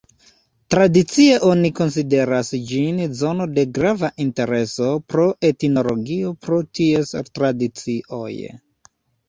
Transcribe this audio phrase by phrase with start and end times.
[0.75, 8.35] Tradicie oni konsideras ĝin zono de grava intereso pro etnologio pro ties tradicioj.